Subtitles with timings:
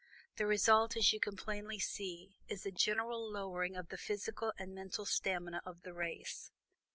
[0.37, 4.73] The result, as you can plainly see, is a general lowering of the physical and
[4.73, 6.49] mental stamina of the race.